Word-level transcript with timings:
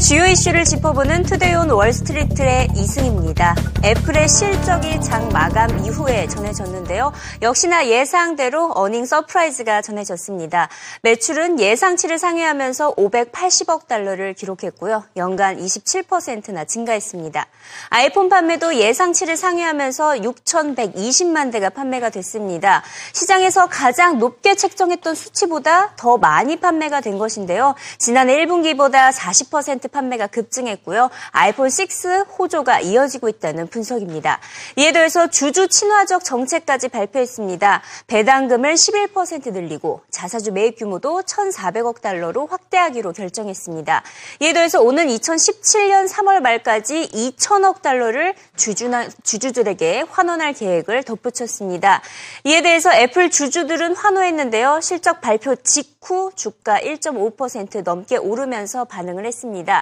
주요 0.00 0.26
이슈를 0.26 0.64
짚어보는 0.64 1.24
투데이 1.24 1.54
온 1.54 1.70
월스트리트의 1.70 2.68
이승입니다. 2.76 3.56
애플의 3.84 4.28
실적이 4.28 5.00
장 5.00 5.28
마감 5.30 5.84
이후에 5.84 6.28
전해졌는데요. 6.28 7.12
역시나 7.42 7.88
예상대로 7.88 8.70
어닝 8.76 9.04
서프라이즈가 9.06 9.82
전해졌습니다. 9.82 10.68
매출은 11.02 11.58
예상치를 11.58 12.18
상회하면서 12.18 12.94
580억 12.94 13.88
달러를 13.88 14.34
기록했고요. 14.34 15.02
연간 15.16 15.58
27%나 15.58 16.64
증가했습니다. 16.64 17.46
아이폰 17.88 18.28
판매도 18.28 18.76
예상치를 18.76 19.36
상회하면서 19.36 20.10
6,120만 20.18 21.50
대가 21.50 21.70
판매가 21.70 22.10
됐습니다. 22.10 22.84
시장에서 23.12 23.66
가장 23.66 24.18
높게 24.18 24.54
책정했던 24.54 25.16
수치보다 25.16 25.94
더 25.96 26.18
많이 26.18 26.56
판매가 26.56 27.00
된 27.00 27.18
것인데요. 27.18 27.74
지난해 27.98 28.36
1분기보다 28.44 29.12
40% 29.12 29.87
판매가 29.88 30.28
급증했고요. 30.28 31.10
아이폰 31.30 31.68
6 31.68 32.38
호조가 32.38 32.80
이어지고 32.80 33.28
있다는 33.28 33.66
분석입니다. 33.68 34.40
이에 34.76 34.92
더해서 34.92 35.28
주주 35.28 35.68
친화적 35.68 36.24
정책까지 36.24 36.88
발표했습니다. 36.88 37.82
배당금을 38.06 38.74
11% 38.74 39.52
늘리고 39.52 40.02
자사주 40.10 40.52
매입 40.52 40.78
규모도 40.78 41.22
1,400억 41.22 42.00
달러로 42.00 42.46
확대하기로 42.46 43.12
결정했습니다. 43.12 44.02
이에 44.40 44.52
더해서 44.52 44.80
오는 44.80 45.06
2017년 45.06 46.08
3월 46.08 46.40
말까지 46.40 47.08
2천억 47.12 47.82
달러를 47.82 48.34
주주나, 48.56 49.08
주주들에게 49.22 50.04
환원할 50.10 50.52
계획을 50.52 51.02
덧붙였습니다. 51.04 52.02
이에 52.44 52.62
대해서 52.62 52.92
애플 52.92 53.30
주주들은 53.30 53.94
환호했는데요. 53.94 54.80
실적 54.80 55.20
발표 55.20 55.54
직후 55.56 56.30
주가 56.34 56.78
1.5% 56.80 57.82
넘게 57.82 58.16
오르면서 58.16 58.84
반응을 58.84 59.26
했습니다. 59.26 59.77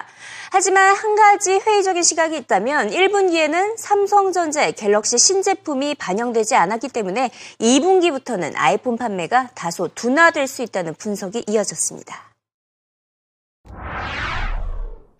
하지만 0.51 0.95
한 0.95 1.15
가지 1.15 1.59
회의적인 1.59 2.03
시각이 2.03 2.37
있다면 2.37 2.89
1분기에는 2.89 3.77
삼성전자의 3.77 4.73
갤럭시 4.73 5.17
신제품이 5.17 5.95
반영되지 5.95 6.55
않았기 6.55 6.89
때문에 6.89 7.31
2분기부터는 7.59 8.53
아이폰 8.55 8.97
판매가 8.97 9.49
다소 9.55 9.89
둔화될 9.93 10.47
수 10.47 10.61
있다는 10.63 10.95
분석이 10.95 11.43
이어졌습니다. 11.47 12.27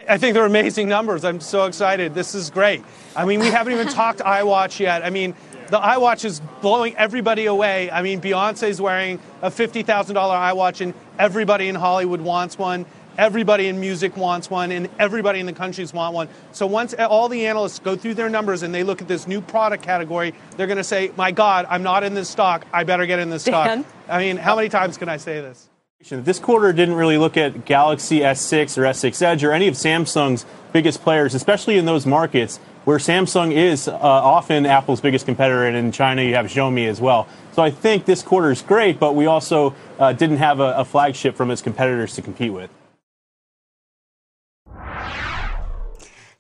I 0.10 0.18
think 0.18 0.36
they're 0.36 0.46
amazing 0.46 0.88
numbers. 0.88 1.26
I'm 1.26 1.42
so 1.42 1.66
excited. 1.66 2.14
This 2.14 2.34
is 2.34 2.50
great. 2.50 2.82
I 3.14 3.26
mean, 3.26 3.42
we 3.42 3.48
haven't 3.48 3.74
even 3.74 3.88
talked 3.90 4.22
iWatch 4.22 4.80
yet. 4.80 5.04
I 5.04 5.10
mean, 5.10 5.36
the 5.70 5.80
iWatch 5.80 6.24
is 6.24 6.40
blowing 6.62 6.96
everybody 6.96 7.46
away. 7.46 7.92
I 7.92 8.02
mean, 8.02 8.22
Beyonce's 8.22 8.80
wearing 8.80 9.20
a 9.42 9.52
$50,000 9.52 9.84
iWatch, 10.16 10.80
and 10.80 10.94
everybody 11.20 11.68
in 11.68 11.76
Hollywood 11.76 12.22
wants 12.22 12.58
one. 12.58 12.86
Everybody 13.18 13.68
in 13.68 13.80
music 13.80 14.16
wants 14.16 14.50
one, 14.50 14.72
and 14.72 14.90
everybody 15.00 15.40
in 15.40 15.48
the 15.48 15.54
countries 15.54 15.92
want 15.92 16.14
one. 16.14 16.30
So 16.52 16.68
once 16.68 16.94
all 16.94 17.30
the 17.30 17.48
analysts 17.48 17.80
go 17.80 17.96
through 17.96 18.14
their 18.14 18.30
numbers 18.30 18.62
and 18.62 18.74
they 18.74 18.84
look 18.84 19.02
at 19.02 19.08
this 19.08 19.28
new 19.28 19.42
product 19.42 19.84
category, 19.84 20.36
they're 20.56 20.68
going 20.68 20.78
to 20.78 20.84
say, 20.84 21.12
"My 21.16 21.32
God, 21.32 21.66
I'm 21.70 21.84
not 21.84 22.04
in 22.04 22.14
this 22.14 22.30
stock. 22.30 22.66
I 22.72 22.84
better 22.84 23.06
get 23.06 23.20
in 23.20 23.30
this 23.30 23.44
Dan? 23.44 23.84
stock." 23.84 23.94
I 24.08 24.20
mean, 24.20 24.38
how 24.38 24.56
many 24.56 24.70
times 24.70 24.98
can 24.98 25.10
I 25.10 25.18
say 25.18 25.42
this? 25.42 25.68
This 26.10 26.38
quarter 26.38 26.72
didn't 26.74 26.94
really 26.94 27.18
look 27.18 27.38
at 27.38 27.66
Galaxy 27.66 28.20
S6 28.20 28.78
or 28.78 28.84
S6 28.84 29.20
Edge 29.22 29.44
or 29.44 29.52
any 29.52 29.68
of 29.68 29.74
Samsung's 29.74 30.46
biggest 30.72 31.02
players, 31.02 31.34
especially 31.34 31.78
in 31.80 31.86
those 31.86 32.06
markets 32.06 32.60
where 32.86 33.00
Samsung 33.00 33.52
is 33.52 33.88
uh, 33.88 33.98
often 34.00 34.68
Apple's 34.68 35.02
biggest 35.02 35.26
competitor, 35.26 35.66
and 35.66 35.76
in 35.76 35.92
China 35.92 36.22
you 36.22 36.36
have 36.36 36.46
Xiaomi 36.46 36.88
as 36.88 37.02
well. 37.02 37.28
So 37.54 37.64
I 37.64 37.72
think 37.72 38.06
this 38.06 38.22
quarter 38.22 38.52
is 38.52 38.62
great, 38.62 39.00
but 39.00 39.16
we 39.16 39.26
also 39.26 39.74
uh, 39.98 40.14
didn't 40.14 40.38
have 40.38 40.60
a, 40.60 40.76
a 40.78 40.86
flagship 40.86 41.36
from 41.36 41.50
its 41.50 41.64
competitors 41.64 42.14
to 42.14 42.22
compete 42.22 42.54
with. 42.54 42.70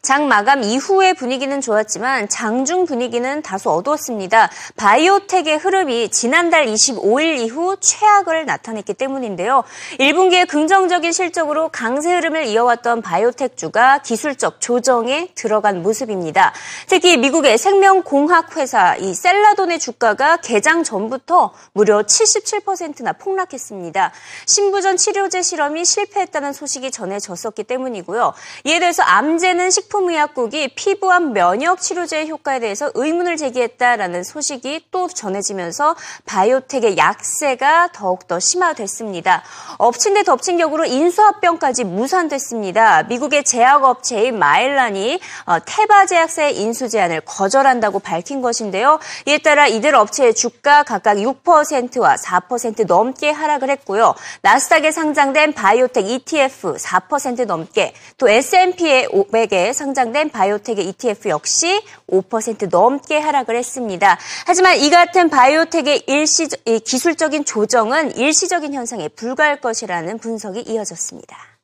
장 0.07 0.29
마감 0.29 0.63
이후의 0.63 1.15
분위기는 1.15 1.59
좋았지만 1.59 2.29
장중 2.29 2.85
분위기는 2.85 3.41
다소 3.41 3.71
어두웠습니다. 3.71 4.49
바이오텍의 4.77 5.57
흐름이 5.57 6.11
지난달 6.11 6.65
25일 6.65 7.39
이후 7.39 7.75
최악을 7.77 8.45
나타냈기 8.45 8.93
때문인데요. 8.93 9.65
1분기에 9.99 10.47
긍정적인 10.47 11.11
실적으로 11.11 11.67
강세 11.67 12.15
흐름을 12.15 12.45
이어왔던 12.45 13.01
바이오텍주가 13.01 13.97
기술적 13.97 14.61
조정에 14.61 15.27
들어간 15.35 15.83
모습입니다. 15.83 16.53
특히 16.87 17.17
미국의 17.17 17.57
생명공학 17.57 18.55
회사 18.55 18.95
이 18.95 19.13
셀라돈의 19.13 19.79
주가가 19.79 20.37
개장 20.37 20.85
전부터 20.85 21.53
무려 21.73 22.01
77%나 22.03 23.11
폭락했습니다. 23.11 24.13
신부전 24.45 24.95
치료제 24.95 25.41
실험이 25.41 25.83
실패했다는 25.83 26.53
소식이 26.53 26.91
전해졌었기 26.91 27.65
때문이고요. 27.65 28.33
이에 28.63 28.79
대해서 28.79 29.03
암제는 29.03 29.69
식품 29.69 29.96
식품의약국이 29.97 30.69
피부암 30.75 31.33
면역 31.33 31.81
치료제의 31.81 32.29
효과에 32.29 32.59
대해서 32.59 32.91
의문을 32.93 33.37
제기했다라는 33.37 34.23
소식이 34.23 34.85
또 34.91 35.07
전해지면서 35.07 35.95
바이오텍의 36.25 36.97
약세가 36.97 37.89
더욱더 37.93 38.39
심화됐습니다. 38.39 39.43
엎친 39.77 40.13
데 40.13 40.23
덮친 40.23 40.57
격으로 40.57 40.85
인수합병까지 40.85 41.83
무산됐습니다. 41.85 43.03
미국의 43.03 43.43
제약업체인 43.43 44.37
마일란이 44.37 45.19
어, 45.45 45.57
테바 45.65 46.05
제약사의 46.05 46.57
인수 46.57 46.89
제안을 46.89 47.21
거절한다고 47.21 47.99
밝힌 47.99 48.41
것인데요. 48.41 48.99
이에 49.25 49.39
따라 49.39 49.67
이들 49.67 49.95
업체의 49.95 50.35
주가 50.35 50.83
각각 50.83 51.17
6%와 51.17 52.15
4% 52.15 52.85
넘게 52.85 53.31
하락을 53.31 53.69
했고요. 53.71 54.13
나스닥에 54.41 54.91
상장된 54.91 55.53
바이오텍 55.53 56.07
ETF 56.07 56.75
4% 56.75 57.45
넘게 57.45 57.93
또 58.17 58.29
S&P의 58.29 59.07
500에 59.07 59.73
상장된 59.77 60.31
바이오텍의 60.31 60.85
ETF 60.89 61.29
역시 61.29 61.81
5% 62.09 62.69
넘게 62.69 63.17
하락을 63.19 63.55
했습니다. 63.55 64.17
하지만 64.45 64.77
이 64.77 64.89
같은 64.89 65.29
바이오텍의 65.29 66.03
일시 66.07 66.47
기술적인 66.83 67.45
조정은 67.45 68.17
일시적인 68.17 68.73
현상에 68.73 69.07
불과할 69.07 69.61
것이라는 69.61 70.17
분석이 70.17 70.61
이어졌습니다. 70.61 71.56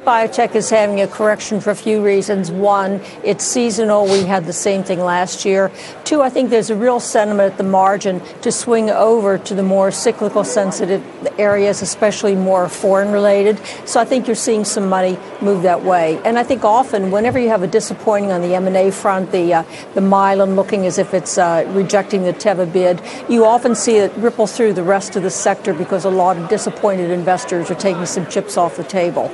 Biotech 0.00 0.56
is 0.56 0.70
having 0.70 1.00
a 1.00 1.06
correction 1.06 1.60
for 1.60 1.70
a 1.70 1.74
few 1.76 2.04
reasons. 2.04 2.50
One, 2.50 3.00
it's 3.22 3.44
seasonal. 3.44 4.06
We 4.06 4.24
had 4.24 4.44
the 4.44 4.52
same 4.52 4.82
thing 4.82 4.98
last 4.98 5.44
year. 5.44 5.70
Two, 6.02 6.20
I 6.20 6.30
think 6.30 6.50
there's 6.50 6.68
a 6.68 6.74
real 6.74 6.98
sentiment 6.98 7.52
at 7.52 7.58
the 7.58 7.64
margin 7.64 8.20
to 8.42 8.50
swing 8.50 8.90
over 8.90 9.38
to 9.38 9.54
the 9.54 9.62
more 9.62 9.92
cyclical 9.92 10.42
sensitive 10.42 11.02
areas, 11.38 11.80
especially 11.80 12.34
more 12.34 12.68
foreign 12.68 13.12
related. 13.12 13.58
So 13.86 14.00
I 14.00 14.04
think 14.04 14.26
you're 14.26 14.34
seeing 14.34 14.64
some 14.64 14.88
money 14.88 15.16
move 15.40 15.62
that 15.62 15.84
way. 15.84 16.20
And 16.24 16.40
I 16.40 16.42
think 16.42 16.64
often, 16.64 17.12
whenever 17.12 17.38
you 17.38 17.48
have 17.50 17.62
a 17.62 17.68
disappointing 17.68 18.32
on 18.32 18.42
the 18.42 18.56
M&A 18.56 18.90
front, 18.90 19.30
the, 19.30 19.54
uh, 19.54 19.62
the 19.94 20.00
Mylan 20.00 20.56
looking 20.56 20.86
as 20.86 20.98
if 20.98 21.14
it's 21.14 21.38
uh, 21.38 21.64
rejecting 21.68 22.24
the 22.24 22.32
Teva 22.32 22.70
bid, 22.70 23.00
you 23.30 23.46
often 23.46 23.76
see 23.76 23.98
it 23.98 24.12
ripple 24.16 24.48
through 24.48 24.72
the 24.72 24.82
rest 24.82 25.14
of 25.14 25.22
the 25.22 25.30
sector 25.30 25.72
because 25.72 26.04
a 26.04 26.10
lot 26.10 26.36
of 26.36 26.48
disappointed 26.48 27.10
investors 27.10 27.70
are 27.70 27.76
taking 27.76 28.06
some 28.06 28.26
chips 28.26 28.56
off 28.56 28.76
the 28.76 28.84
table. 28.84 29.30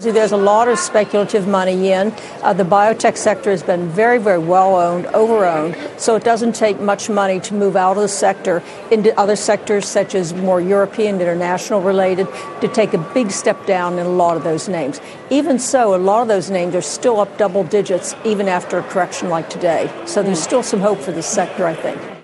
There's 0.00 0.32
a 0.32 0.36
lot 0.38 0.68
of 0.68 0.78
speculative 0.78 1.46
money 1.46 1.92
in. 1.92 2.14
Uh, 2.40 2.54
the 2.54 2.64
biotech 2.64 3.18
sector 3.18 3.50
has 3.50 3.62
been 3.62 3.90
very, 3.90 4.16
very 4.16 4.38
well 4.38 4.74
owned, 4.74 5.04
over 5.08 5.44
owned, 5.44 5.76
so 5.98 6.16
it 6.16 6.24
doesn't 6.24 6.54
take 6.54 6.80
much 6.80 7.10
money 7.10 7.38
to 7.40 7.52
move 7.52 7.76
out 7.76 7.98
of 7.98 8.02
the 8.02 8.08
sector 8.08 8.62
into 8.90 9.14
other 9.20 9.36
sectors, 9.36 9.86
such 9.86 10.14
as 10.14 10.32
more 10.32 10.58
European, 10.58 11.20
international 11.20 11.82
related, 11.82 12.26
to 12.62 12.68
take 12.68 12.94
a 12.94 12.98
big 13.12 13.30
step 13.30 13.66
down 13.66 13.98
in 13.98 14.06
a 14.06 14.08
lot 14.08 14.38
of 14.38 14.42
those 14.42 14.70
names. 14.70 15.02
Even 15.28 15.58
so, 15.58 15.94
a 15.94 15.98
lot 15.98 16.22
of 16.22 16.28
those 16.28 16.48
names 16.48 16.74
are 16.74 16.80
still 16.80 17.20
up 17.20 17.36
double 17.36 17.64
digits 17.64 18.14
even 18.24 18.48
after 18.48 18.78
a 18.78 18.82
correction 18.84 19.28
like 19.28 19.50
today. 19.50 19.92
So 20.06 20.22
there's 20.22 20.42
still 20.42 20.62
some 20.62 20.80
hope 20.80 21.00
for 21.00 21.12
this 21.12 21.26
sector, 21.26 21.66
I 21.66 21.74
think. 21.74 22.19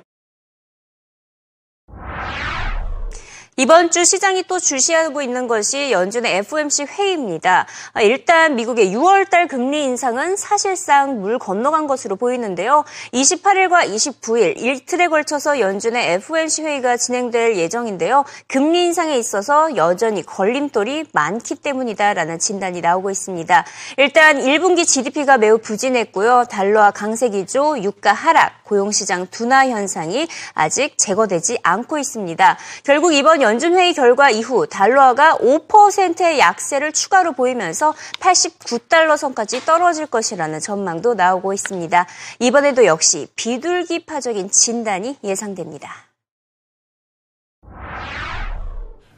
이번 3.58 3.90
주 3.90 4.04
시장이 4.04 4.42
또 4.48 4.58
주시하고 4.60 5.22
있는 5.22 5.48
것이 5.48 5.90
연준의 5.90 6.36
FOMC 6.36 6.84
회의입니다. 6.84 7.66
아, 7.94 8.02
일단 8.02 8.54
미국의 8.54 8.94
6월달 8.94 9.48
금리 9.48 9.82
인상은 9.82 10.36
사실상 10.36 11.22
물 11.22 11.38
건너간 11.38 11.86
것으로 11.86 12.16
보이는데요. 12.16 12.84
28일과 13.14 13.88
29일 13.88 14.60
일틀에 14.60 15.08
걸쳐서 15.08 15.58
연준의 15.58 16.12
FOMC 16.16 16.64
회의가 16.64 16.98
진행될 16.98 17.56
예정인데요. 17.56 18.26
금리 18.46 18.84
인상에 18.84 19.16
있어서 19.16 19.74
여전히 19.76 20.22
걸림돌이 20.22 21.06
많기 21.14 21.54
때문이다라는 21.54 22.38
진단이 22.38 22.82
나오고 22.82 23.10
있습니다. 23.10 23.64
일단 23.96 24.38
1분기 24.38 24.86
GDP가 24.86 25.38
매우 25.38 25.56
부진했고요. 25.56 26.44
달러와 26.50 26.90
강세 26.90 27.30
기조, 27.30 27.78
유가 27.82 28.12
하락, 28.12 28.64
고용시장 28.64 29.28
둔화 29.30 29.66
현상이 29.68 30.28
아직 30.52 30.98
제거되지 30.98 31.60
않고 31.62 31.96
있습니다. 31.96 32.58
결국 32.84 33.14
이번 33.14 33.45
연준회의 33.46 33.94
결과 33.94 34.28
이후 34.28 34.66
달러가 34.66 35.36
5%의 35.36 36.40
약세를 36.40 36.90
추가로 36.90 37.32
보이면서 37.32 37.94
89달러 38.18 39.16
선까지 39.16 39.64
떨어질 39.64 40.06
것이라는 40.06 40.58
전망도 40.58 41.14
나오고 41.14 41.52
있습니다. 41.52 42.06
이번에도 42.40 42.86
역시 42.86 43.28
비둘기파적인 43.36 44.50
진단이 44.50 45.18
예상됩니다. 45.22 46.06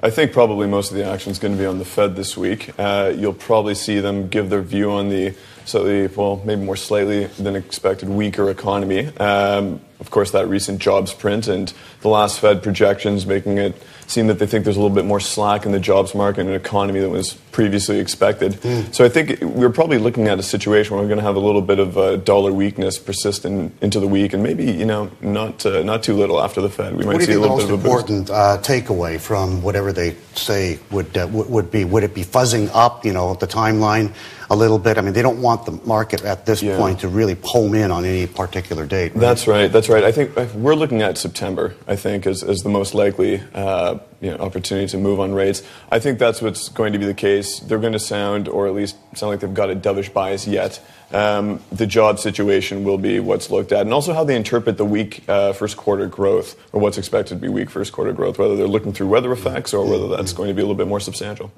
I 0.01 0.11
think 0.11 0.33
probably 0.33 0.69
most 0.69 0.93
of 0.93 0.97
the 0.97 1.05
action 1.05 1.33
is 1.33 1.41
going 1.41 1.57
to 1.57 1.59
be 1.59 1.67
on 1.67 1.79
the 1.79 1.85
Fed 1.87 2.15
this 2.15 2.37
week. 2.37 2.71
Uh, 2.79 3.11
you'll 3.17 3.33
probably 3.33 3.75
see 3.75 3.99
them 3.99 4.29
give 4.29 4.49
their 4.49 4.63
view 4.63 4.93
on 4.93 5.09
the 5.09 5.35
slightly, 5.65 6.07
well, 6.07 6.41
maybe 6.45 6.63
more 6.63 6.77
slightly 6.77 7.25
than 7.41 7.57
expected 7.57 8.09
weaker 8.09 8.49
economy. 8.49 9.09
Um, 9.17 9.81
of 9.99 10.11
course, 10.11 10.31
that 10.31 10.47
recent 10.47 10.81
jobs 10.81 11.13
print 11.13 11.49
and 11.49 11.73
the 12.03 12.09
last 12.09 12.39
Fed 12.39 12.63
projections 12.63 13.27
making 13.27 13.59
it 13.59 13.75
seem 14.09 14.27
that 14.27 14.39
they 14.39 14.47
think 14.47 14.65
there's 14.65 14.77
a 14.77 14.81
little 14.81 14.95
bit 14.95 15.05
more 15.05 15.21
slack 15.21 15.67
in 15.67 15.73
the 15.73 15.79
jobs 15.79 16.15
market 16.15 16.41
and 16.41 16.51
an 16.51 16.57
economy 16.57 16.99
than 17.01 17.11
was 17.11 17.35
previously 17.53 17.99
expected. 17.99 18.55
Mm. 18.55 18.95
So 18.95 19.05
I 19.05 19.09
think 19.09 19.41
we're 19.41 19.71
probably 19.71 19.99
looking 19.99 20.29
at 20.29 20.39
a 20.39 20.43
situation 20.43 20.95
where 20.95 21.03
we're 21.03 21.09
going 21.09 21.19
to 21.19 21.25
have 21.25 21.37
a 21.37 21.41
little 21.41 21.63
bit 21.63 21.79
of 21.79 21.97
uh, 21.99 22.17
dollar 22.17 22.53
weakness 22.53 22.99
persist 22.99 23.45
in, 23.45 23.73
into 23.81 24.01
the 24.01 24.09
week, 24.09 24.33
and 24.33 24.43
maybe 24.43 24.65
you 24.65 24.87
know 24.87 25.11
not 25.21 25.65
uh, 25.65 25.83
not 25.83 26.03
too 26.03 26.15
little 26.15 26.41
after 26.41 26.61
the 26.61 26.71
Fed. 26.71 26.97
We 26.97 27.05
might 27.05 27.23
see 27.23 27.33
a 27.33 27.41
little 27.41 27.57
bit 27.57 27.71
of 27.71 27.71
a 27.71 27.75
important 27.75 28.31
uh, 28.31 28.59
takeaway 28.63 29.21
from 29.21 29.63
whatever 29.63 29.93
they 29.93 30.17
say 30.35 30.79
would 30.91 31.17
uh, 31.17 31.29
would 31.31 31.71
be? 31.71 31.85
Would 31.85 32.03
it 32.03 32.15
be 32.15 32.25
fuzzing 32.25 32.71
up? 32.75 33.05
You 33.05 33.13
know, 33.13 33.35
the 33.35 33.47
timeline 33.47 34.15
a 34.51 34.57
little 34.57 34.79
bit. 34.79 34.99
I 34.99 35.01
mean, 35.01 35.13
they 35.13 35.23
don't 35.23 35.43
want 35.43 35.67
the 35.67 35.73
market 35.85 36.25
at 36.25 36.47
this 36.47 36.63
yeah. 36.63 36.77
point 36.77 37.01
to 37.01 37.09
really 37.09 37.35
pull 37.35 37.75
in 37.75 37.91
on 37.91 38.05
any 38.05 38.27
particular 38.27 38.87
date. 38.87 39.13
Right? 39.13 39.21
That's 39.21 39.47
right. 39.47 39.71
That's 39.71 39.89
right. 39.89 40.05
I 40.05 40.13
think 40.13 40.35
we're 40.55 40.75
looking 40.75 41.03
at 41.03 41.19
September. 41.19 41.75
I 41.87 41.97
think 41.97 42.27
as, 42.27 42.43
as 42.43 42.59
the 42.59 42.69
most 42.69 42.95
likely 42.95 43.43
uh, 43.55 43.99
you 44.21 44.31
know, 44.31 44.39
opportunity 44.39 44.89
to 44.89 44.99
move 44.99 45.21
on 45.21 45.33
rates. 45.33 45.63
I 45.91 45.99
think 46.01 46.19
that's 46.19 46.43
what's 46.43 46.69
going 46.69 46.93
to 46.93 46.99
be 46.99 47.07
the 47.07 47.15
case. 47.15 47.61
They're 47.61 47.79
going 47.79 47.93
to 47.93 47.99
sound, 47.99 48.49
or 48.49 48.67
at 48.67 48.75
least 48.75 48.97
sound 49.15 49.31
like 49.31 49.41
they've 49.41 49.55
got 49.55 49.71
a 49.71 49.77
dovish 49.77 50.13
bias 50.13 50.47
yet. 50.47 50.81
Um, 51.13 51.61
the 51.71 51.87
job 51.87 52.19
situation 52.19 52.85
will 52.85 52.99
be 52.99 53.21
what's 53.21 53.51
looked 53.51 53.73
at, 53.73 53.83
and 53.83 53.95
also 53.95 54.13
how 54.13 54.25
they 54.25 54.37
interpret 54.37 54.77
the 54.77 54.85
weak 54.85 55.25
uh, 55.29 55.53
first 55.53 55.77
quarter 55.77 56.07
growth, 56.07 56.57
or 56.73 56.81
what's 56.81 56.99
expected 56.99 57.35
to 57.35 57.41
be 57.41 57.49
weak 57.49 57.71
first 57.71 57.93
quarter 57.93 58.13
growth, 58.13 58.39
whether 58.39 58.57
they're 58.57 58.67
looking 58.67 58.93
through 58.93 59.09
weather 59.09 59.33
effects 59.33 59.73
or 59.73 59.87
whether 59.87 60.09
that's 60.09 60.33
going 60.33 60.49
to 60.49 60.55
be 60.55 60.61
a 60.61 60.65
little 60.65 60.77
bit 60.77 60.89
more 60.89 61.01
substantial. 61.01 61.53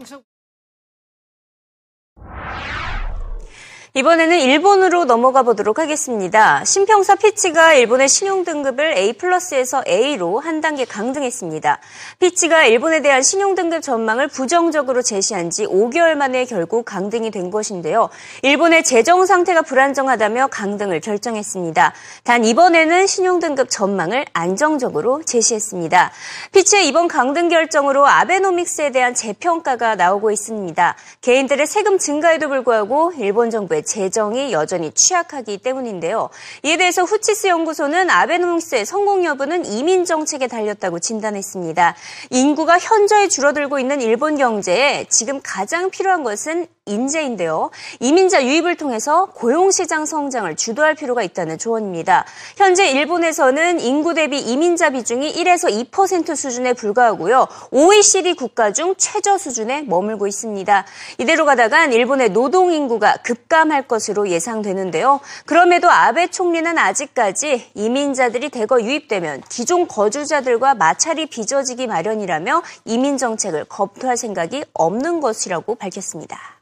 이번에는 4.00 4.41
일본으로 4.41 5.05
넘어가 5.05 5.43
보도록 5.43 5.79
하겠습니다. 5.79 6.64
신평사 6.64 7.17
피치가 7.17 7.75
일본의 7.75 8.08
신용등급을 8.08 8.97
A 8.97 9.12
플러스에서 9.12 9.82
A로 9.87 10.38
한 10.38 10.62
단계 10.62 10.87
강등했습니다. 10.87 11.79
피치가 12.19 12.64
일본에 12.64 13.02
대한 13.02 13.23
신용등급 13.23 13.82
전망을 13.82 14.29
부정적으로 14.29 15.02
제시한 15.02 15.50
지 15.50 15.67
5개월 15.67 16.14
만에 16.14 16.47
결국 16.47 16.87
강등이 16.87 17.31
된 17.31 17.50
것인데요. 17.50 18.08
일본의 18.41 18.85
재정 18.85 19.26
상태가 19.26 19.61
불안정하다며 19.61 20.47
강등을 20.47 21.00
결정했습니다. 21.00 21.93
단 22.25 22.43
이번에는 22.47 23.06
신용등급 23.06 23.69
전망을 23.69 24.25
안정적으로 24.32 25.23
제시했습니다. 25.25 26.11
피치의 26.52 26.88
이번 26.88 27.06
강등 27.06 27.50
결정으로 27.50 28.06
아베노믹스에 28.06 28.93
대한 28.93 29.12
재평가가 29.12 29.97
나오고 29.97 30.31
있습니다. 30.31 30.97
개인들의 31.20 31.67
세금 31.67 31.99
증가에도 31.99 32.49
불구하고 32.49 33.12
일본 33.19 33.50
정부의 33.50 33.82
재정이 33.90 34.52
여전히 34.52 34.92
취약하기 34.92 35.58
때문인데요. 35.58 36.31
이에 36.62 36.76
대해서 36.76 37.02
후치스 37.02 37.48
연구소는 37.48 38.08
아베노믹스의 38.08 38.87
성공 38.87 39.25
여부는 39.25 39.66
이민 39.66 40.04
정책에 40.04 40.46
달렸다고 40.46 41.00
진단했습니다. 41.00 41.96
인구가 42.31 42.78
현저히 42.78 43.28
줄어들고 43.28 43.81
있는 43.81 44.00
일본 44.00 44.37
경제에 44.37 45.06
지금 45.10 45.40
가장 45.42 45.90
필요한 45.90 46.22
것은 46.22 46.69
인재인데요. 46.90 47.70
이민자 48.00 48.44
유입을 48.44 48.76
통해서 48.76 49.26
고용시장 49.34 50.04
성장을 50.06 50.54
주도할 50.56 50.94
필요가 50.94 51.22
있다는 51.22 51.58
조언입니다. 51.58 52.25
현재 52.56 52.90
일본에서는 52.90 53.81
인구 53.81 54.14
대비 54.14 54.38
이민자 54.38 54.90
비중이 54.90 55.32
1에서 55.32 55.90
2% 55.90 56.37
수준에 56.37 56.72
불과하고요. 56.72 57.46
OECD 57.70 58.34
국가 58.34 58.72
중 58.72 58.94
최저 58.98 59.38
수준에 59.38 59.82
머물고 59.82 60.26
있습니다. 60.26 60.84
이대로 61.19 61.44
가다간 61.44 61.92
일본의 61.92 62.31
노동 62.31 62.72
인구가 62.72 63.16
급감할 63.22 63.88
것으로 63.88 64.28
예상되는데요. 64.28 65.20
그럼에도 65.46 65.90
아베 65.90 66.26
총리는 66.28 66.76
아직까지 66.76 67.70
이민자들이 67.75 68.50
대거 68.50 68.82
유입되면 68.82 69.42
기존 69.48 69.87
거주자들과 69.87 70.75
마찰이 70.75 71.26
빚어지기 71.26 71.87
마련이라며 71.87 72.62
이민 72.84 73.19
정책을 73.19 73.66
검토할 73.66 74.16
생각이 74.16 74.64
없는 74.75 75.20
것이라고 75.20 75.76
밝혔습니다. 75.76 76.59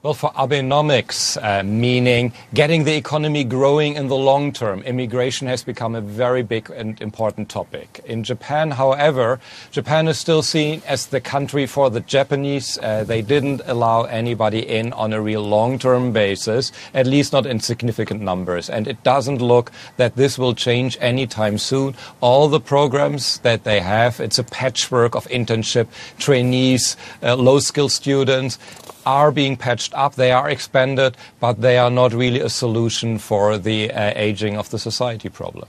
Well, 0.00 0.14
for 0.14 0.30
Abenomics, 0.34 1.36
uh, 1.42 1.64
meaning 1.64 2.32
getting 2.54 2.84
the 2.84 2.94
economy 2.94 3.42
growing 3.42 3.96
in 3.96 4.06
the 4.06 4.14
long 4.14 4.52
term, 4.52 4.80
immigration 4.82 5.48
has 5.48 5.64
become 5.64 5.96
a 5.96 6.00
very 6.00 6.44
big 6.44 6.70
and 6.70 7.00
important 7.00 7.48
topic. 7.48 8.00
In 8.04 8.22
Japan, 8.22 8.70
however, 8.70 9.40
Japan 9.72 10.06
is 10.06 10.16
still 10.16 10.42
seen 10.42 10.82
as 10.86 11.06
the 11.06 11.20
country 11.20 11.66
for 11.66 11.90
the 11.90 11.98
Japanese. 11.98 12.78
Uh, 12.78 13.02
they 13.02 13.22
didn't 13.22 13.60
allow 13.66 14.04
anybody 14.04 14.60
in 14.60 14.92
on 14.92 15.12
a 15.12 15.20
real 15.20 15.42
long 15.42 15.80
term 15.80 16.12
basis, 16.12 16.70
at 16.94 17.08
least 17.08 17.32
not 17.32 17.44
in 17.44 17.58
significant 17.58 18.20
numbers. 18.20 18.70
And 18.70 18.86
it 18.86 19.02
doesn't 19.02 19.42
look 19.42 19.72
that 19.96 20.14
this 20.14 20.38
will 20.38 20.54
change 20.54 20.96
anytime 21.00 21.58
soon. 21.58 21.96
All 22.20 22.46
the 22.46 22.60
programs 22.60 23.38
that 23.38 23.64
they 23.64 23.80
have, 23.80 24.20
it's 24.20 24.38
a 24.38 24.44
patchwork 24.44 25.16
of 25.16 25.26
internship, 25.26 25.88
trainees, 26.18 26.96
uh, 27.20 27.34
low 27.34 27.58
skilled 27.58 27.90
students 27.90 28.60
are 29.08 29.32
being 29.32 29.56
patched 29.56 29.94
up, 29.94 30.16
they 30.16 30.30
are 30.30 30.50
expanded, 30.50 31.16
but 31.40 31.62
they 31.62 31.78
are 31.78 31.90
not 31.90 32.12
really 32.12 32.40
a 32.40 32.50
solution 32.50 33.18
for 33.18 33.56
the 33.56 33.90
uh, 33.90 34.12
aging 34.14 34.58
of 34.58 34.68
the 34.68 34.78
society 34.78 35.30
problem. 35.30 35.68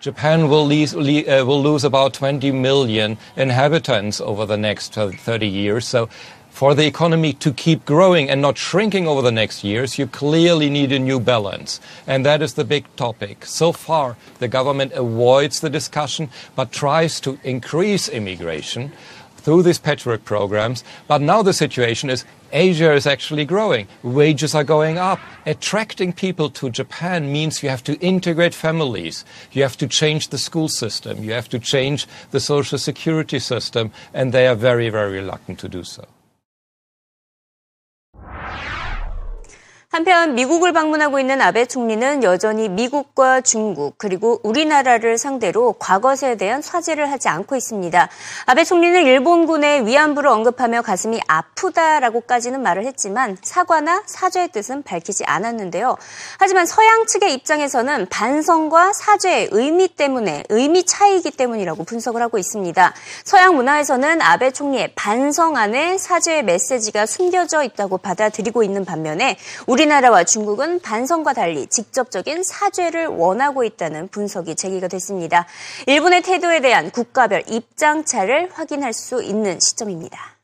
Japan 0.00 0.48
will, 0.48 0.64
lease, 0.64 0.94
uh, 0.94 1.44
will 1.46 1.62
lose 1.62 1.84
about 1.84 2.14
20 2.14 2.50
million 2.50 3.18
inhabitants 3.36 4.22
over 4.22 4.46
the 4.46 4.56
next 4.56 4.94
30 4.94 5.46
years. 5.46 5.86
So 5.86 6.08
for 6.48 6.74
the 6.74 6.86
economy 6.86 7.34
to 7.34 7.52
keep 7.52 7.84
growing 7.84 8.30
and 8.30 8.40
not 8.40 8.56
shrinking 8.56 9.06
over 9.06 9.20
the 9.20 9.30
next 9.30 9.62
years, 9.62 9.98
you 9.98 10.06
clearly 10.06 10.70
need 10.70 10.92
a 10.92 10.98
new 10.98 11.20
balance. 11.20 11.78
And 12.06 12.24
that 12.24 12.40
is 12.40 12.54
the 12.54 12.64
big 12.64 12.84
topic. 12.96 13.44
So 13.44 13.70
far, 13.72 14.16
the 14.38 14.48
government 14.48 14.92
avoids 14.92 15.60
the 15.60 15.70
discussion 15.70 16.30
but 16.56 16.72
tries 16.72 17.20
to 17.20 17.38
increase 17.44 18.08
immigration 18.08 18.92
through 19.36 19.62
these 19.62 19.78
patchwork 19.78 20.24
programs. 20.24 20.84
But 21.06 21.20
now 21.20 21.42
the 21.42 21.52
situation 21.52 22.10
is 22.10 22.24
Asia 22.52 22.92
is 22.92 23.06
actually 23.06 23.44
growing. 23.44 23.86
Wages 24.02 24.54
are 24.54 24.64
going 24.64 24.98
up. 24.98 25.18
Attracting 25.46 26.12
people 26.12 26.50
to 26.50 26.70
Japan 26.70 27.32
means 27.32 27.62
you 27.62 27.68
have 27.68 27.84
to 27.84 27.98
integrate 28.00 28.54
families. 28.54 29.24
You 29.52 29.62
have 29.62 29.76
to 29.78 29.88
change 29.88 30.28
the 30.28 30.38
school 30.38 30.68
system. 30.68 31.24
You 31.24 31.32
have 31.32 31.48
to 31.48 31.58
change 31.58 32.06
the 32.30 32.40
social 32.40 32.78
security 32.78 33.38
system. 33.38 33.90
And 34.14 34.32
they 34.32 34.46
are 34.46 34.54
very, 34.54 34.90
very 34.90 35.12
reluctant 35.12 35.58
to 35.60 35.68
do 35.68 35.82
so. 35.82 36.06
한편 39.92 40.34
미국을 40.34 40.72
방문하고 40.72 41.20
있는 41.20 41.42
아베 41.42 41.66
총리는 41.66 42.22
여전히 42.22 42.70
미국과 42.70 43.42
중국 43.42 43.96
그리고 43.98 44.40
우리나라를 44.42 45.18
상대로 45.18 45.74
과거사에 45.74 46.36
대한 46.36 46.62
사죄를 46.62 47.12
하지 47.12 47.28
않고 47.28 47.56
있습니다. 47.56 48.08
아베 48.46 48.64
총리는 48.64 49.02
일본군의 49.02 49.86
위안부를 49.86 50.30
언급하며 50.30 50.80
가슴이 50.80 51.20
아프다라고까지는 51.28 52.62
말을 52.62 52.86
했지만 52.86 53.36
사과나 53.42 54.04
사죄의 54.06 54.48
뜻은 54.48 54.82
밝히지 54.82 55.24
않았는데요. 55.26 55.98
하지만 56.38 56.64
서양 56.64 57.06
측의 57.06 57.34
입장에서는 57.34 58.06
반성과 58.08 58.94
사죄의 58.94 59.50
의미 59.52 59.88
때문에 59.88 60.44
의미 60.48 60.86
차이이기 60.86 61.32
때문이라고 61.32 61.84
분석을 61.84 62.22
하고 62.22 62.38
있습니다. 62.38 62.94
서양 63.24 63.56
문화에서는 63.56 64.22
아베 64.22 64.52
총리의 64.52 64.92
반성 64.94 65.58
안에 65.58 65.98
사죄의 65.98 66.44
메시지가 66.44 67.04
숨겨져 67.04 67.62
있다고 67.62 67.98
받아들이고 67.98 68.62
있는 68.62 68.86
반면에 68.86 69.36
우리 69.66 69.81
우리나라와 69.82 70.22
중국은 70.22 70.80
반성과 70.80 71.32
달리 71.32 71.66
직접적인 71.66 72.44
사죄를 72.44 73.06
원하고 73.06 73.64
있다는 73.64 74.08
분석이 74.08 74.54
제기가 74.54 74.86
됐습니다. 74.86 75.46
일본의 75.86 76.22
태도에 76.22 76.60
대한 76.60 76.90
국가별 76.90 77.42
입장차를 77.48 78.50
확인할 78.52 78.92
수 78.92 79.22
있는 79.22 79.58
시점입니다. 79.58 80.36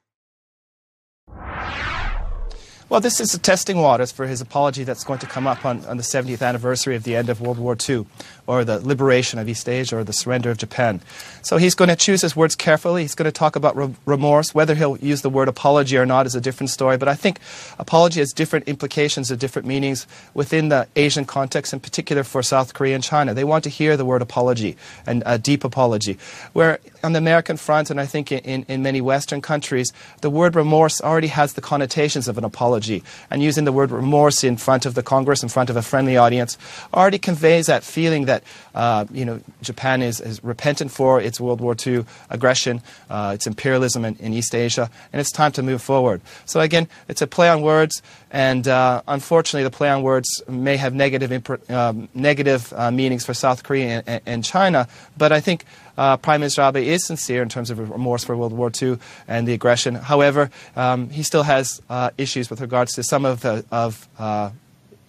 Well, 2.91 3.03
this 3.03 3.21
is 3.21 3.31
the 3.33 3.39
testing 3.39 3.79
waters 3.81 4.11
for 4.11 4.27
his 4.27 4.41
apology 4.41 4.83
that's 4.83 5.05
going 5.05 5.21
to 5.21 5.29
come 5.29 5.47
up 5.47 5.65
on, 5.65 5.85
on 5.87 5.99
the 5.99 6.03
70th 6.03 6.43
anniversary 6.43 6.97
of 6.97 7.05
the 7.05 7.15
end 7.15 7.31
of 7.31 7.41
World 7.41 7.61
War 7.61 7.77
II, 7.77 8.07
or 8.49 8.65
the 8.65 8.81
liberation 8.81 9.39
of 9.39 9.49
East 9.49 9.69
Asia, 9.69 9.99
or 9.99 10.05
the 10.05 10.13
surrender 10.13 10.51
of 10.51 10.59
Japan. 10.59 11.01
So 11.43 11.57
he's 11.57 11.75
going 11.75 11.89
to 11.89 11.97
choose 11.97 12.23
his 12.23 12.35
words 12.35 12.57
carefully. 12.57 13.03
He's 13.03 13.15
going 13.15 13.27
to 13.27 13.33
talk 13.33 13.55
about 13.55 13.77
re- 13.77 13.95
remorse. 14.07 14.55
Whether 14.55 14.75
he'll 14.75 14.97
use 14.99 15.23
the 15.23 15.31
word 15.31 15.49
apology 15.49 15.97
or 15.97 16.07
not 16.07 16.27
is 16.27 16.35
a 16.35 16.41
different 16.41 16.71
story. 16.71 16.97
But 16.97 17.09
I 17.09 17.15
think 17.15 17.39
apology 17.79 18.21
has 18.21 18.33
different 18.33 18.67
implications 18.67 19.31
and 19.31 19.39
different 19.39 19.69
meanings 19.69 20.07
within 20.35 20.69
the 20.71 20.89
Asian 20.97 21.25
context, 21.25 21.73
in 21.73 21.81
particular 21.81 22.25
for 22.25 22.43
South 22.43 22.75
Korea 22.75 22.95
and 22.95 23.05
China. 23.05 23.35
They 23.35 23.45
want 23.45 23.65
to 23.65 23.71
hear 23.71 23.97
the 23.97 24.05
word 24.05 24.23
apology 24.23 24.77
and 25.07 25.23
a 25.27 25.39
deep 25.39 25.63
apology. 25.63 26.19
Where 26.55 26.81
on 27.05 27.13
the 27.13 27.19
American 27.19 27.57
front, 27.57 27.91
and 27.91 28.01
I 28.01 28.07
think 28.07 28.33
in, 28.33 28.65
in 28.67 28.83
many 28.83 29.01
Western 29.01 29.41
countries, 29.41 29.93
the 30.21 30.31
word 30.31 30.57
remorse 30.57 31.01
already 31.01 31.29
has 31.29 31.53
the 31.53 31.61
connotations 31.61 32.27
of 32.27 32.39
an 32.39 32.45
apology 32.45 32.59
apology. 32.59 33.03
And 33.31 33.43
using 33.43 33.65
the 33.65 33.73
word 33.73 33.91
remorse 33.91 34.45
in 34.45 34.57
front 34.57 34.87
of 34.87 34.95
the 34.95 35.03
Congress, 35.03 35.43
in 35.43 35.49
front 35.49 35.71
of 35.71 35.77
a 35.77 35.83
friendly 35.83 36.17
audience, 36.17 36.59
already 36.93 37.19
conveys 37.19 37.67
that 37.67 37.85
feeling 37.85 38.27
that 38.27 38.38
that 38.39 38.79
uh, 38.79 39.05
you 39.13 39.25
know 39.25 39.41
Japan 39.63 40.03
is, 40.03 40.21
is, 40.21 40.43
repentant 40.45 40.91
for 40.91 41.21
its 41.21 41.41
World 41.41 41.61
War 41.61 41.75
II 41.87 42.05
aggression, 42.31 42.83
uh, 43.11 43.33
its 43.35 43.47
imperialism 43.47 44.05
in, 44.05 44.17
in, 44.17 44.33
East 44.33 44.55
Asia, 44.55 44.91
and 45.13 45.21
it's 45.21 45.33
time 45.33 45.53
to 45.53 45.63
move 45.63 45.83
forward. 45.83 46.21
So 46.47 46.61
again, 46.61 46.89
it's 47.09 47.23
a 47.23 47.27
play 47.27 47.49
on 47.49 47.63
words, 47.63 48.03
and 48.31 48.67
uh, 48.69 49.03
unfortunately, 49.09 49.65
the 49.65 49.71
play 49.71 49.91
on 49.91 50.03
words 50.03 50.43
may 50.49 50.77
have 50.77 50.95
negative 50.95 51.31
um, 51.71 52.09
negative 52.15 52.73
uh, 52.77 52.91
meanings 52.91 53.25
for 53.25 53.35
South 53.35 53.63
Korea 53.63 54.03
and, 54.07 54.21
and 54.27 54.45
China. 54.45 54.89
But 55.17 55.33
I 55.33 55.41
think 55.41 55.65
uh, 55.97 56.17
Prime 56.17 56.41
Minister 56.41 56.63
Abe 56.63 56.77
is 56.77 57.05
sincere 57.05 57.43
in 57.43 57.49
terms 57.49 57.71
of 57.71 57.79
remorse 57.79 58.25
for 58.25 58.37
World 58.37 58.53
War 58.53 58.71
II 58.71 58.99
and 59.27 59.49
the 59.49 59.53
aggression. 59.53 59.97
However, 59.97 60.51
um, 60.77 61.11
he 61.11 61.23
still 61.25 61.43
has 61.43 61.83
uh, 61.91 62.11
issues 62.17 62.51
with 62.51 62.61
regards 62.61 62.95
to 62.95 63.03
some 63.03 63.25
of 63.25 63.41
the, 63.41 63.65
of, 63.73 64.09
uh, 64.19 64.51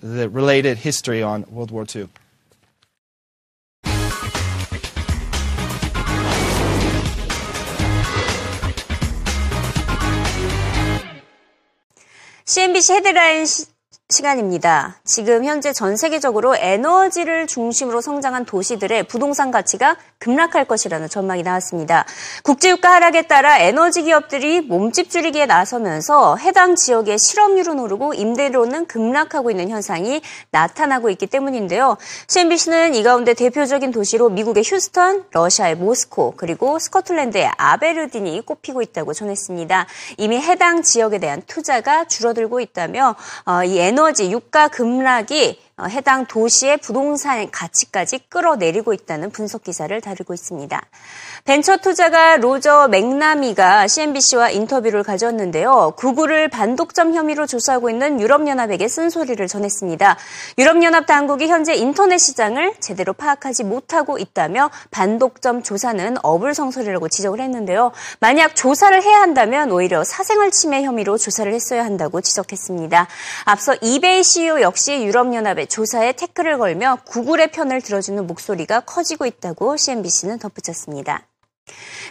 the 0.01 0.29
related 0.29 0.77
history 0.77 1.21
on 1.21 1.45
World 1.49 1.71
War 1.71 1.85
II. 1.93 2.09
CNBC 12.49 12.93
헤드라인 12.95 13.45
시간입니다. 14.11 14.95
지금 15.05 15.45
현재 15.45 15.71
전 15.71 15.95
세계적으로 15.95 16.55
에너지를 16.55 17.45
중심으로 17.45 18.01
성장한 18.01 18.45
도시들의 18.45 19.03
부동산 19.03 19.51
가치가 19.51 19.97
급락할 20.17 20.65
것이라는 20.65 21.07
전망이 21.07 21.43
나왔습니다. 21.43 22.05
국제유가 22.41 22.91
하락에 22.93 23.27
따라 23.27 23.59
에너지 23.59 24.01
기업들이 24.01 24.61
몸집 24.61 25.11
줄이기에 25.11 25.45
나서면서 25.45 26.37
해당 26.37 26.75
지역의 26.75 27.19
실업률은 27.19 27.79
오르고 27.79 28.15
임대료는 28.15 28.87
급락하고 28.87 29.51
있는 29.51 29.69
현상이 29.69 30.21
나타나고 30.49 31.11
있기 31.11 31.27
때문인데요. 31.27 31.95
CNBC는 32.27 32.95
이 32.95 33.03
가운데 33.03 33.35
대표적인 33.35 33.91
도시로 33.91 34.29
미국의 34.29 34.63
휴스턴, 34.65 35.25
러시아의 35.29 35.75
모스코, 35.75 36.33
그리고 36.35 36.79
스코틀랜드의 36.79 37.51
아베르딘이 37.57 38.43
꼽히고 38.43 38.81
있다고 38.81 39.13
전했습니다. 39.13 39.85
이미 40.17 40.41
해당 40.41 40.81
지역에 40.81 41.19
대한 41.19 41.43
투자가 41.45 42.05
줄어들고 42.05 42.59
있다며 42.59 43.15
어, 43.45 43.63
이 43.63 43.77
에너지 43.77 43.98
에너지 43.99 44.31
유가 44.31 44.69
급락이 44.69 45.59
어, 45.68 45.68
해당 45.87 46.25
도시의 46.25 46.77
부동산 46.77 47.49
가치까지 47.51 48.19
끌어내리고 48.29 48.93
있다는 48.93 49.31
분석 49.31 49.63
기사를 49.63 49.99
다루고 50.01 50.33
있습니다. 50.33 50.81
벤처 51.45 51.77
투자가 51.77 52.37
로저 52.37 52.87
맥나미가 52.89 53.87
CNBC와 53.87 54.49
인터뷰를 54.49 55.03
가졌는데요. 55.03 55.93
구글을 55.97 56.49
반독점 56.49 57.13
혐의로 57.13 57.47
조사하고 57.47 57.89
있는 57.89 58.19
유럽연합에게 58.19 58.87
쓴소리를 58.87 59.47
전했습니다. 59.47 60.17
유럽연합 60.57 61.05
당국이 61.05 61.47
현재 61.47 61.75
인터넷 61.75 62.17
시장을 62.17 62.73
제대로 62.79 63.13
파악하지 63.13 63.63
못하고 63.63 64.17
있다며 64.17 64.69
반독점 64.91 65.63
조사는 65.63 66.17
어불성설이라고 66.21 67.07
지적을 67.07 67.39
했는데요. 67.39 67.91
만약 68.19 68.55
조사를 68.55 69.01
해야 69.01 69.21
한다면 69.21 69.71
오히려 69.71 70.03
사생활 70.03 70.51
침해 70.51 70.83
혐의로 70.83 71.17
조사를 71.17 71.51
했어야 71.53 71.85
한다고 71.85 72.21
지적했습니다. 72.21 73.07
앞서 73.45 73.75
이베이 73.81 74.23
CEO 74.23 74.61
역시 74.61 75.03
유럽연합의 75.03 75.67
조사에 75.69 76.13
태클을 76.13 76.57
걸며 76.57 76.97
구글의 77.05 77.51
편을 77.51 77.81
들어주는 77.81 78.27
목소리가 78.27 78.81
커지고 78.81 79.25
있다고 79.25 79.77
CNBC는 79.77 80.39
덧붙였습니다. 80.39 81.25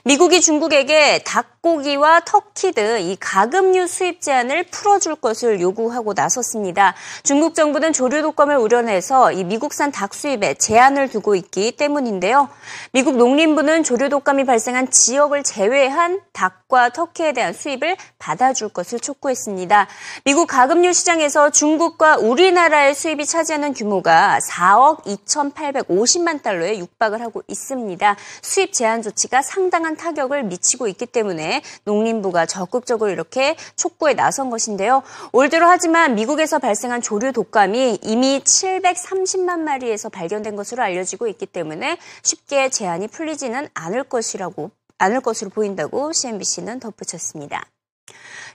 미국이 0.05 0.41
중국에게 0.41 1.21
닭고기와 1.25 2.21
터키 2.25 2.73
등 2.73 2.99
이 2.99 3.17
가금류 3.19 3.87
수입 3.87 4.21
제한을 4.21 4.65
풀어줄 4.65 5.17
것을 5.17 5.61
요구하고 5.61 6.13
나섰습니다. 6.15 6.95
중국 7.23 7.55
정부는 7.55 7.93
조류 7.93 8.23
독감을 8.23 8.57
우려내서 8.57 9.33
이 9.33 9.45
미국산 9.45 9.93
닭 9.93 10.15
수입에 10.15 10.55
제한을 10.55 11.09
두고 11.09 11.35
있기 11.35 11.73
때문인데요. 11.73 12.49
미국 12.93 13.17
농림부는 13.17 13.85
조류 13.85 14.09
독감이 14.09 14.45
발생한 14.45 14.91
지역을 14.91 15.43
제외한 15.43 16.21
닭과 16.33 16.91
터키에 16.91 17.33
대한 17.33 17.53
수입을 17.53 17.97
받아줄 18.19 18.69
것을 18.71 19.01
촉구했습니다. 19.01 19.87
미국 20.25 20.47
가금류 20.47 20.93
시장에서 20.93 21.51
중국과 21.51 22.17
우리나라의 22.19 22.95
수입이 22.95 23.27
차지하는 23.27 23.75
규모가 23.75 24.39
4억 24.49 25.05
2,850만 25.05 26.43
달러에 26.43 26.79
육박을 26.79 27.21
하고 27.21 27.43
있습니다. 27.49 28.17
수입 28.43 28.73
제한 28.73 29.03
조치가 29.03 29.43
상당한 29.43 29.88
타격을 29.97 30.45
미치고 30.45 30.89
있기 30.89 31.07
때문에 31.07 31.63
농림부가 31.85 32.47
적극적으로 32.47 33.11
이렇게 33.11 33.57
촉구에 33.77 34.15
나선 34.15 34.51
것인데요. 34.51 35.03
올 35.33 35.49
들어 35.49 35.69
하지만 35.69 36.15
미국에서 36.15 36.59
발생한 36.59 37.01
조류 37.01 37.33
독감이 37.33 38.01
이미 38.03 38.41
730만 38.41 39.61
마리에서 39.61 40.09
발견된 40.09 40.57
것으로 40.57 40.83
알려지고 40.83 41.29
있기 41.29 41.47
때문에 41.47 41.99
쉽게 42.23 42.71
제한이 42.71 43.09
풀리지는 43.09 43.69
않을 43.75 44.05
것이라고 44.05 44.71
않을 44.99 45.21
것으로 45.21 45.51
보인다고 45.51 46.13
CNBC는 46.13 46.81
덧붙였습니다. 46.81 47.65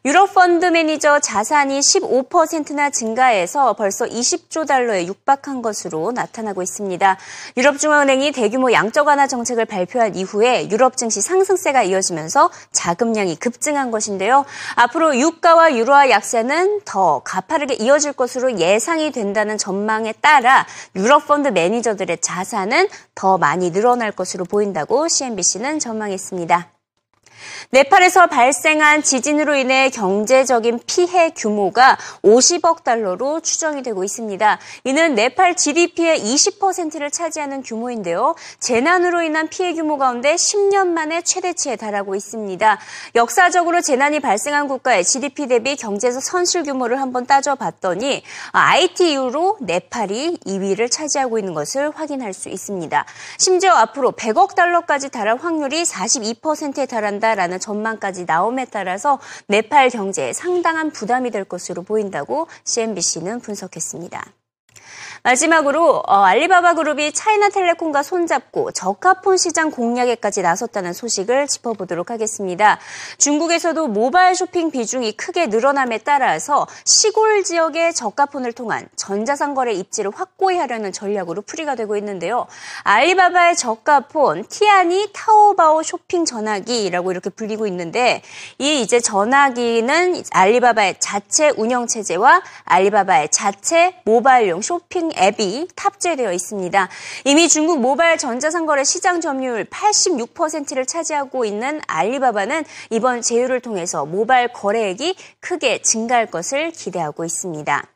유럽 0.05 0.33
펀드 0.33 0.65
매니저 0.65 1.22
자산이 1.22 1.79
15%나 1.79 2.89
증가해서 2.89 3.72
벌써 3.72 4.03
20조 4.03 4.67
달러에 4.67 5.07
육박한 5.07 5.62
것으로 5.62 6.12
나타나고 6.12 6.62
있습니다. 6.62 7.17
유럽중앙은행이 7.55 8.33
대규모 8.33 8.74
양적 8.74 9.07
완화 9.07 9.27
정책을 9.27 9.63
발표한 9.63 10.15
이후에 10.15 10.69
유럽 10.69 10.98
증시 10.98 11.22
상승세가 11.22 11.83
이어지면서 11.83 12.51
자금량이 12.74 13.38
급증한 13.38 13.91
것인데요. 13.91 14.43
앞으로 14.75 15.17
유가와 15.17 15.77
유로화 15.77 16.10
약세는 16.10 16.81
더 16.83 17.22
가파르게 17.24 17.75
이어질 17.75 18.12
것으로 18.12 18.60
예상이 18.60 19.13
된다는 19.13 19.57
전망에 19.57 20.12
따라 20.19 20.67
유럽 20.98 21.27
펀드 21.27 21.48
매니저들의 21.48 22.17
자산은 22.19 22.89
더 23.15 23.38
많이 23.38 23.72
늘어날 23.72 24.12
것으로 24.12 24.43
보인다고 24.43 25.07
CNBC는 25.07 25.79
전망했습니다. 25.79 26.72
네팔에서 27.71 28.27
발생한 28.27 29.03
지진으로 29.03 29.55
인해 29.55 29.89
경제적인 29.89 30.81
피해 30.85 31.31
규모가 31.31 31.97
50억 32.23 32.83
달러로 32.83 33.41
추정이 33.41 33.83
되고 33.83 34.03
있습니다. 34.03 34.59
이는 34.83 35.15
네팔 35.15 35.55
GDP의 35.55 36.19
20%를 36.19 37.12
차지하는 37.12 37.63
규모인데요. 37.63 38.35
재난으로 38.59 39.21
인한 39.23 39.50
피해 39.50 39.73
규모 39.73 39.97
가운데 39.97 40.35
10년 40.35 40.88
만에 40.88 41.21
최대치에 41.21 41.75
달하고 41.75 42.15
있습니다. 42.15 42.79
역사적으로 43.15 43.81
재난이 43.81 44.19
발생한 44.19 44.67
국가의 44.67 45.03
GDP 45.03 45.47
대비 45.47 45.75
경제에서 45.75 46.19
선실 46.19 46.63
규모를 46.63 47.01
한번 47.01 47.25
따져봤더니 47.25 48.23
IT 48.51 49.12
이후로 49.12 49.57
네팔이 49.62 50.38
2위를 50.45 50.89
차지하고 50.89 51.39
있는 51.39 51.53
것을 51.53 51.91
확인할 51.91 52.33
수 52.33 52.50
있습니다. 52.50 53.05
심지어 53.38 53.73
앞으로 53.73 54.12
100억 54.13 54.55
달러까지 54.55 55.09
달할 55.09 55.38
확률이 55.38 55.83
42%에 55.83 56.85
달한다 56.85 57.32
라는 57.35 57.59
전망까지 57.59 58.25
나옴에 58.25 58.65
따라서 58.65 59.19
네팔 59.47 59.89
경제에 59.89 60.33
상당한 60.33 60.91
부담이 60.91 61.31
될 61.31 61.43
것으로 61.43 61.83
보인다고 61.83 62.47
CNBC는 62.63 63.39
분석했습니다. 63.39 64.42
마지막으로 65.23 66.03
어, 66.05 66.23
알리바바 66.23 66.73
그룹이 66.73 67.13
차이나텔레콤과 67.13 68.03
손잡고 68.03 68.73
저가폰 68.73 69.37
시장 69.37 69.71
공략에까지 69.71 70.41
나섰다는 70.41 70.91
소식을 70.91 71.47
짚어보도록 71.47 72.11
하겠습니다. 72.11 72.77
중국에서도 73.19 73.87
모바일 73.87 74.35
쇼핑 74.35 74.69
비중이 74.69 75.13
크게 75.13 75.47
늘어남에 75.47 75.99
따라서 75.99 76.67
시골 76.83 77.45
지역의 77.45 77.93
저가폰을 77.93 78.51
통한 78.51 78.89
전자상거래 78.97 79.71
입지를 79.71 80.11
확고히 80.13 80.57
하려는 80.57 80.91
전략으로 80.91 81.41
풀이가 81.43 81.75
되고 81.75 81.95
있는데요. 81.95 82.45
알리바바의 82.83 83.55
저가폰 83.55 84.45
티아니 84.49 85.11
타오바오 85.13 85.83
쇼핑 85.83 86.25
전화기라고 86.25 87.11
이렇게 87.11 87.29
불리고 87.29 87.65
있는데 87.67 88.21
이 88.59 88.81
이제 88.81 88.99
전화기는 88.99 90.21
알리바바의 90.33 90.97
자체 90.99 91.53
운영 91.55 91.87
체제와 91.87 92.41
알리바바의 92.65 93.29
자체 93.31 93.95
모바일용 94.03 94.61
쇼핑 94.61 95.12
앱이 95.17 95.67
탑재되어 95.75 96.32
있습니다. 96.32 96.89
이미 97.25 97.48
중국 97.48 97.79
모바일 97.79 98.17
전자상거래 98.17 98.84
시장 98.84 99.22
점유율 99.22 99.65
86%를 99.65 100.86
차지하고 100.86 101.46
있는 101.46 101.82
알리바바는 101.88 102.63
이번 102.89 103.22
제휴를 103.22 103.60
통해서 103.60 104.05
모바일 104.05 104.48
거래액이 104.50 105.15
크게 105.39 105.82
증가할 105.82 106.27
것을 106.27 106.72
기대하고 106.72 107.25
있습니다. 107.25 107.88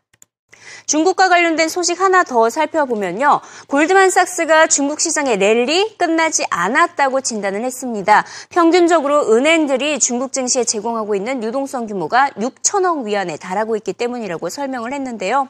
중국과 0.86 1.30
관련된 1.30 1.70
소식 1.70 2.00
하나 2.00 2.24
더 2.24 2.50
살펴보면요. 2.50 3.42
골드만삭스가 3.68 4.68
중국 4.68 5.00
시장의 5.02 5.38
랠리 5.38 5.98
끝나지 5.98 6.46
않았다고 6.50 7.22
진단을 7.22 7.64
했습니다. 7.64 8.26
평균적으로 8.50 9.34
은행들이 9.34 10.00
중국 10.00 10.32
증시에 10.32 10.64
제공하고 10.64 11.16
있는 11.16 11.44
유동성 11.44 11.88
규모가 11.88 12.30
6천억 12.32 13.04
위안에 13.04 13.38
달하고 13.38 13.76
있기 13.76 13.94
때문이라고 13.94 14.50
설명을 14.50 14.94
했는데요. 14.94 15.50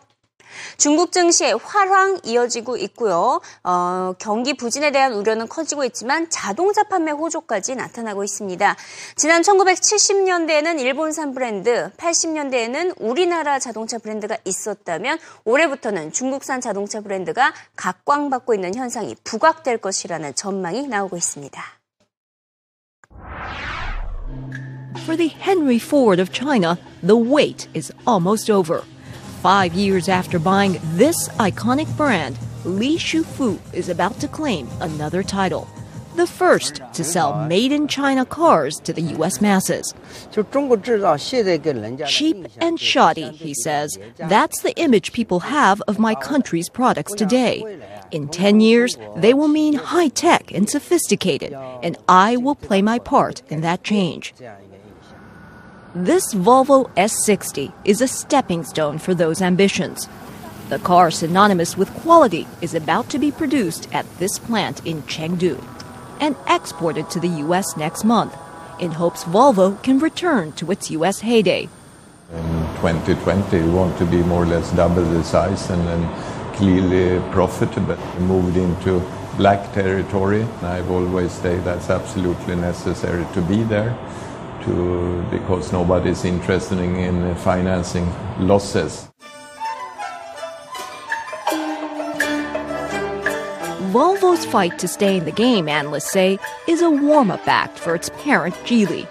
중국 0.77 1.11
증시의 1.11 1.57
활황 1.57 2.19
이어지고 2.23 2.77
있고요. 2.77 3.41
어, 3.63 4.13
경기 4.19 4.55
부진에 4.55 4.91
대한 4.91 5.13
우려는 5.13 5.47
커지고 5.47 5.83
있지만 5.85 6.29
자동차 6.29 6.83
판매 6.83 7.11
호조까지 7.11 7.75
나타나고 7.75 8.23
있습니다. 8.23 8.75
지난 9.15 9.41
1970년대에는 9.41 10.79
일본산 10.79 11.33
브랜드, 11.33 11.91
80년대에는 11.97 12.95
우리나라 12.99 13.59
자동차 13.59 13.97
브랜드가 13.97 14.37
있었다면 14.45 15.19
올해부터는 15.45 16.11
중국산 16.11 16.61
자동차 16.61 17.01
브랜드가 17.01 17.53
각광받고 17.75 18.53
있는 18.53 18.75
현상이 18.75 19.15
부각될 19.23 19.77
것이라는 19.77 20.35
전망이 20.35 20.87
나오고 20.87 21.17
있습니다. 21.17 21.63
For 25.07 25.15
the 25.15 25.29
Henry 25.29 25.77
Ford 25.77 26.19
of 26.19 26.31
China, 26.33 26.77
the 27.01 27.15
wait 27.15 27.69
is 27.73 27.93
almost 28.05 28.51
over. 28.51 28.83
Five 29.41 29.73
years 29.75 30.09
after 30.09 30.39
buying 30.39 30.79
this 30.95 31.29
iconic 31.37 31.95
brand, 31.95 32.37
Li 32.65 32.97
Shufu 32.97 33.59
is 33.71 33.87
about 33.87 34.19
to 34.19 34.27
claim 34.27 34.67
another 34.81 35.23
title. 35.23 35.67
The 36.15 36.25
first 36.25 36.81
to 36.93 37.03
sell 37.03 37.45
made 37.45 37.71
in 37.71 37.87
China 37.87 38.25
cars 38.25 38.79
to 38.79 38.91
the 38.91 39.03
U.S. 39.17 39.39
masses. 39.39 39.93
Cheap 42.07 42.47
and 42.59 42.79
shoddy, 42.79 43.29
he 43.29 43.53
says. 43.53 43.99
That's 44.17 44.63
the 44.63 44.75
image 44.77 45.13
people 45.13 45.41
have 45.41 45.79
of 45.87 45.99
my 45.99 46.15
country's 46.15 46.69
products 46.69 47.13
today. 47.13 47.79
In 48.09 48.29
10 48.29 48.59
years, 48.61 48.97
they 49.15 49.35
will 49.35 49.47
mean 49.47 49.75
high 49.75 50.07
tech 50.07 50.51
and 50.51 50.67
sophisticated, 50.67 51.53
and 51.83 51.95
I 52.09 52.35
will 52.37 52.55
play 52.55 52.81
my 52.81 52.97
part 52.97 53.43
in 53.49 53.61
that 53.61 53.83
change. 53.83 54.33
This 55.95 56.33
Volvo 56.33 56.89
S60 56.95 57.71
is 57.85 58.01
a 58.01 58.09
stepping 58.09 58.65
stone 58.65 58.97
for 58.97 59.15
those 59.15 59.41
ambitions. 59.41 60.09
The 60.67 60.79
car 60.79 61.09
synonymous 61.09 61.77
with 61.77 61.93
quality 62.01 62.45
is 62.61 62.75
about 62.75 63.09
to 63.11 63.17
be 63.17 63.31
produced 63.31 63.87
at 63.93 64.05
this 64.17 64.37
plant 64.37 64.85
in 64.85 65.01
Chengdu 65.03 65.63
and 66.19 66.35
exported 66.45 67.09
to 67.11 67.21
the 67.21 67.29
U.S. 67.45 67.77
next 67.77 68.03
month 68.03 68.35
in 68.81 68.91
hopes 68.91 69.23
Volvo 69.23 69.81
can 69.81 69.97
return 69.97 70.51
to 70.53 70.69
its 70.71 70.91
U.S. 70.91 71.21
heyday. 71.21 71.69
In 72.33 72.43
2020, 72.81 73.61
we 73.61 73.69
want 73.69 73.97
to 73.97 74.05
be 74.05 74.17
more 74.17 74.43
or 74.43 74.45
less 74.45 74.69
double 74.73 75.05
the 75.05 75.23
size 75.23 75.69
and 75.69 75.87
then 75.87 76.53
clearly 76.55 77.17
profitable. 77.31 77.97
We 78.17 78.25
moved 78.25 78.57
into 78.57 78.99
black 79.37 79.73
territory. 79.73 80.43
I've 80.61 80.91
always 80.91 81.31
said 81.31 81.63
that's 81.63 81.89
absolutely 81.89 82.57
necessary 82.57 83.25
to 83.33 83.41
be 83.41 83.63
there 83.63 83.97
to, 84.67 85.23
because 85.31 85.71
nobody's 85.71 86.25
interested 86.25 86.77
in 86.79 87.35
financing 87.35 88.05
losses. 88.39 89.09
Volvo's 93.91 94.45
fight 94.45 94.77
to 94.79 94.87
stay 94.87 95.17
in 95.17 95.25
the 95.25 95.31
game, 95.31 95.67
analysts 95.69 96.11
say, 96.11 96.37
is 96.67 96.81
a 96.81 96.89
warm 96.89 97.31
up 97.31 97.47
act 97.47 97.79
for 97.79 97.95
its 97.95 98.09
parent, 98.17 98.53
Geely. 98.65 99.07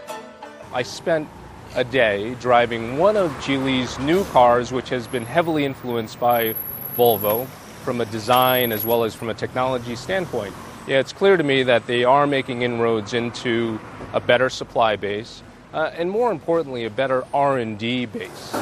I 0.73 0.83
spent 0.83 1.29
a 1.75 1.83
day 1.83 2.35
driving 2.37 2.99
one 2.99 3.17
of 3.17 3.31
Geely's 3.41 3.99
new 3.99 4.25
cars, 4.27 4.73
which 4.73 4.91
has 4.91 5.07
been 5.07 5.25
heavily 5.25 5.65
influenced 5.65 6.21
by 6.21 6.55
Volvo 6.97 7.47
from 7.85 8.01
a 8.01 8.05
design 8.07 8.71
as 8.71 8.85
well 8.85 9.05
as 9.05 9.15
from 9.15 9.31
a 9.31 9.35
technology 9.35 9.97
standpoint. 9.97 10.55
Yeah, 10.87 11.01
it's 11.01 11.13
clear 11.13 11.37
to 11.37 11.43
me 11.43 11.63
that 11.65 11.87
they 11.87 12.05
are 12.05 12.27
making 12.27 12.63
inroads 12.63 13.13
into 13.15 13.81
a 14.16 14.20
better 14.20 14.49
supply 14.49 14.96
base, 14.96 15.42
uh, 15.75 15.90
and 15.94 16.11
more 16.11 16.32
importantly, 16.32 16.87
a 16.87 16.90
better 16.90 17.23
R&D 17.35 18.06
base. 18.06 18.56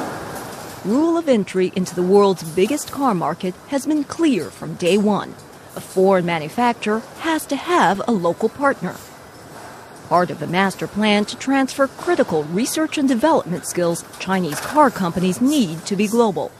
Rule 0.83 1.17
of 1.17 1.29
entry 1.29 1.71
into 1.77 1.95
the 1.95 2.03
world's 2.03 2.43
biggest 2.43 2.91
car 2.91 3.15
market 3.15 3.55
has 3.69 3.87
been 3.87 4.03
clear 4.03 4.51
from 4.51 4.75
day 4.75 4.97
one. 4.97 5.29
A 5.77 5.79
foreign 5.79 6.25
manufacturer 6.25 6.99
has 7.19 7.45
to 7.45 7.55
have 7.55 8.01
a 8.05 8.11
local 8.11 8.49
partner. 8.49 8.95
Part 10.09 10.29
of 10.29 10.39
the 10.39 10.47
master 10.47 10.87
plan 10.87 11.23
to 11.25 11.37
transfer 11.37 11.87
critical 11.87 12.43
research 12.43 12.97
and 12.97 13.07
development 13.07 13.65
skills 13.65 14.03
Chinese 14.19 14.59
car 14.59 14.91
companies 14.91 15.39
need 15.39 15.85
to 15.85 15.95
be 15.95 16.07
global. 16.07 16.51